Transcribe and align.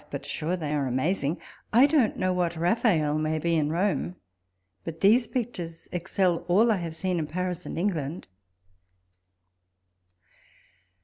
But 0.09 0.25
sure 0.25 0.55
they 0.57 0.75
ai 0.75 0.85
e 0.85 0.87
amazing! 0.87 1.39
I 1.71 1.85
don't 1.85 2.17
know 2.17 2.33
what 2.33 2.55
Raphael 2.55 3.19
may 3.19 3.37
be 3.37 3.53
in 3.55 3.69
Rome, 3.71 4.15
but 4.83 5.01
these 5.01 5.27
pictures 5.27 5.87
excel 5.91 6.37
all 6.47 6.71
I 6.71 6.77
have 6.77 6.95
seen, 6.95 7.19
in 7.19 7.27
Paris 7.27 7.67
and 7.67 7.77
England. 7.77 8.25